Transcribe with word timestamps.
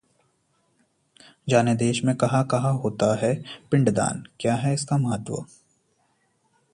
जानें, 1.49 1.77
देश 1.77 2.03
में 2.03 2.15
कहां-कहां 2.15 2.73
होता 2.77 3.13
है 3.15 3.33
पिंडदान, 3.71 4.23
क्या 4.39 4.55
है 4.55 4.73
इसका 4.73 4.97
महत्व 4.97 5.45